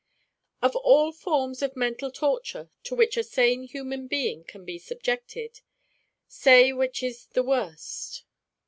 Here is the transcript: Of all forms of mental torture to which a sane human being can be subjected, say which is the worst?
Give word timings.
Of 0.63 0.75
all 0.77 1.11
forms 1.11 1.61
of 1.61 1.75
mental 1.75 2.09
torture 2.09 2.71
to 2.85 2.95
which 2.95 3.17
a 3.17 3.23
sane 3.23 3.61
human 3.61 4.07
being 4.07 4.43
can 4.43 4.65
be 4.65 4.79
subjected, 4.79 5.61
say 6.27 6.73
which 6.73 7.03
is 7.03 7.27
the 7.27 7.43
worst? 7.43 8.23